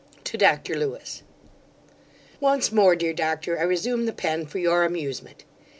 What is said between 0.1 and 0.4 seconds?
To